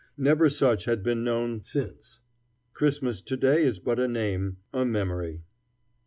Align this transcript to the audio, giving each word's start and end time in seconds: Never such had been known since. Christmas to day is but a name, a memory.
Never 0.17 0.49
such 0.49 0.85
had 0.85 1.03
been 1.03 1.23
known 1.23 1.61
since. 1.61 2.21
Christmas 2.73 3.21
to 3.21 3.37
day 3.37 3.61
is 3.61 3.77
but 3.77 3.99
a 3.99 4.07
name, 4.07 4.57
a 4.73 4.83
memory. 4.83 5.43